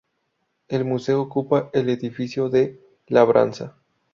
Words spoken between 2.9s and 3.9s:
labranza.